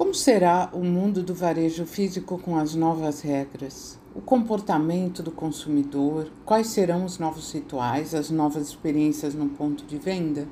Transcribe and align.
Como 0.00 0.14
será 0.14 0.70
o 0.72 0.82
mundo 0.82 1.22
do 1.22 1.34
varejo 1.34 1.84
físico 1.84 2.38
com 2.38 2.56
as 2.56 2.74
novas 2.74 3.20
regras? 3.20 3.98
O 4.14 4.22
comportamento 4.22 5.22
do 5.22 5.30
consumidor? 5.30 6.26
Quais 6.42 6.68
serão 6.68 7.04
os 7.04 7.18
novos 7.18 7.52
rituais, 7.52 8.14
as 8.14 8.30
novas 8.30 8.68
experiências 8.68 9.34
no 9.34 9.50
ponto 9.50 9.84
de 9.84 9.98
venda? 9.98 10.48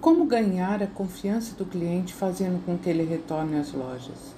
Como 0.00 0.26
ganhar 0.26 0.82
a 0.82 0.88
confiança 0.88 1.54
do 1.54 1.64
cliente 1.64 2.12
fazendo 2.12 2.60
com 2.66 2.76
que 2.76 2.90
ele 2.90 3.04
retorne 3.04 3.56
às 3.56 3.72
lojas? 3.72 4.34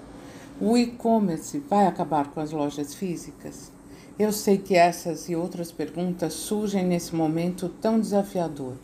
O 0.60 0.76
e-commerce 0.76 1.58
vai 1.60 1.86
acabar 1.86 2.30
com 2.30 2.38
as 2.38 2.50
lojas 2.50 2.94
físicas? 2.94 3.72
Eu 4.18 4.30
sei 4.30 4.58
que 4.58 4.76
essas 4.76 5.26
e 5.30 5.34
outras 5.34 5.72
perguntas 5.72 6.34
surgem 6.34 6.84
nesse 6.84 7.14
momento 7.14 7.70
tão 7.80 7.98
desafiador. 7.98 8.74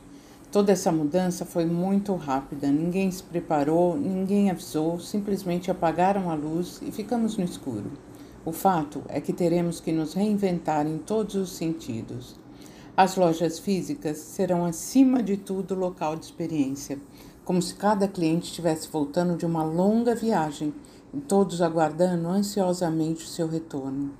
Toda 0.52 0.72
essa 0.72 0.90
mudança 0.90 1.44
foi 1.44 1.64
muito 1.64 2.12
rápida, 2.16 2.72
ninguém 2.72 3.08
se 3.08 3.22
preparou, 3.22 3.96
ninguém 3.96 4.50
avisou, 4.50 4.98
simplesmente 4.98 5.70
apagaram 5.70 6.28
a 6.28 6.34
luz 6.34 6.80
e 6.82 6.90
ficamos 6.90 7.36
no 7.36 7.44
escuro. 7.44 7.92
O 8.44 8.50
fato 8.50 9.04
é 9.06 9.20
que 9.20 9.32
teremos 9.32 9.78
que 9.78 9.92
nos 9.92 10.12
reinventar 10.12 10.88
em 10.88 10.98
todos 10.98 11.36
os 11.36 11.52
sentidos. 11.52 12.34
As 12.96 13.14
lojas 13.14 13.60
físicas 13.60 14.18
serão, 14.18 14.64
acima 14.64 15.22
de 15.22 15.36
tudo, 15.36 15.76
local 15.76 16.16
de 16.16 16.24
experiência, 16.24 16.98
como 17.44 17.62
se 17.62 17.74
cada 17.74 18.08
cliente 18.08 18.48
estivesse 18.48 18.88
voltando 18.90 19.36
de 19.36 19.46
uma 19.46 19.62
longa 19.62 20.16
viagem 20.16 20.74
e 21.14 21.20
todos 21.20 21.62
aguardando 21.62 22.26
ansiosamente 22.26 23.22
o 23.22 23.28
seu 23.28 23.46
retorno. 23.46 24.10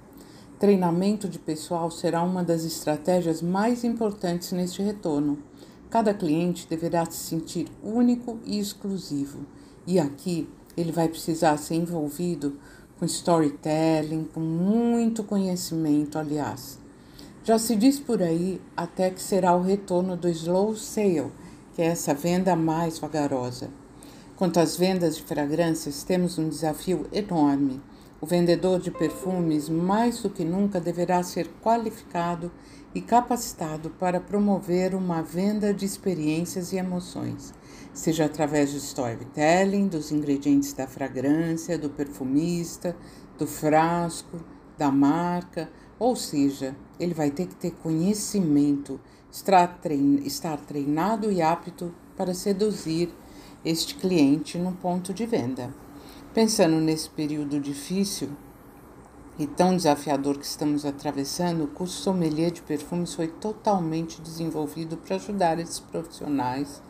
Treinamento 0.60 1.28
de 1.28 1.41
pessoal 1.41 1.91
será 1.91 2.22
uma 2.22 2.44
das 2.44 2.62
estratégias 2.62 3.42
mais 3.42 3.83
importantes 3.83 4.52
neste 4.52 4.80
retorno 4.80 5.49
Cada 5.90 6.14
cliente 6.14 6.68
deverá 6.70 7.04
se 7.04 7.18
sentir 7.18 7.66
único 7.82 8.38
e 8.44 8.60
exclusivo, 8.60 9.44
e 9.84 9.98
aqui 9.98 10.48
ele 10.76 10.92
vai 10.92 11.08
precisar 11.08 11.56
ser 11.56 11.74
envolvido 11.74 12.56
com 12.96 13.04
storytelling, 13.04 14.24
com 14.32 14.38
muito 14.38 15.24
conhecimento, 15.24 16.16
aliás. 16.16 16.78
Já 17.42 17.58
se 17.58 17.74
diz 17.74 17.98
por 17.98 18.22
aí 18.22 18.60
até 18.77 19.10
que 19.10 19.20
será 19.20 19.56
o 19.56 19.62
retorno 19.62 20.16
do 20.16 20.28
slow 20.28 20.77
sale, 20.77 21.32
que 21.74 21.82
é 21.82 21.86
essa 21.86 22.14
venda 22.14 22.54
mais 22.54 22.98
vagarosa. 22.98 23.69
Quanto 24.36 24.60
às 24.60 24.77
vendas 24.77 25.16
de 25.16 25.22
fragrâncias, 25.22 26.04
temos 26.04 26.38
um 26.38 26.48
desafio 26.48 27.06
enorme. 27.12 27.80
O 28.22 28.26
vendedor 28.26 28.78
de 28.78 28.90
perfumes, 28.90 29.70
mais 29.70 30.20
do 30.22 30.28
que 30.28 30.44
nunca, 30.44 30.78
deverá 30.78 31.22
ser 31.22 31.48
qualificado 31.62 32.52
e 32.94 33.00
capacitado 33.00 33.88
para 33.88 34.20
promover 34.20 34.94
uma 34.94 35.22
venda 35.22 35.72
de 35.72 35.86
experiências 35.86 36.70
e 36.70 36.76
emoções, 36.76 37.54
seja 37.94 38.26
através 38.26 38.72
do 38.72 38.76
storytelling, 38.76 39.88
dos 39.88 40.12
ingredientes 40.12 40.74
da 40.74 40.86
fragrância, 40.86 41.78
do 41.78 41.88
perfumista, 41.88 42.94
do 43.38 43.46
frasco, 43.46 44.38
da 44.76 44.91
marca, 44.91 45.70
ou 45.98 46.14
seja, 46.14 46.76
ele 46.98 47.14
vai 47.14 47.30
ter 47.30 47.46
que 47.46 47.54
ter 47.54 47.70
conhecimento, 47.70 49.00
estar 49.32 49.78
treinado 50.66 51.32
e 51.32 51.41
apto 51.41 51.94
para 52.18 52.34
seduzir 52.34 53.08
este 53.64 53.94
cliente 53.94 54.58
no 54.58 54.72
ponto 54.72 55.14
de 55.14 55.24
venda. 55.24 55.72
Pensando 56.33 56.77
nesse 56.77 57.11
período 57.11 57.59
difícil, 57.59 58.31
e 59.36 59.48
tão 59.48 59.75
desafiador 59.75 60.39
que 60.39 60.47
estamos 60.47 60.87
atravessando, 60.87 61.64
o 61.64 61.67
curso 61.67 62.03
sommelier 62.03 62.53
de 62.53 62.62
perfumes 62.62 63.14
foi 63.14 63.27
totalmente 63.27 64.20
desenvolvido 64.20 64.97
para 64.97 65.17
ajudar 65.17 65.59
esses 65.59 65.81
profissionais 65.81 66.81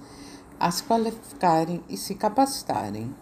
a 0.59 0.71
se 0.71 0.83
qualificarem 0.83 1.83
e 1.89 1.97
se 1.97 2.15
capacitarem. 2.15 3.15